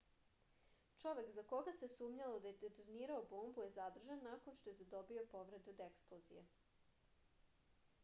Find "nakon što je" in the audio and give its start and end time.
4.31-4.81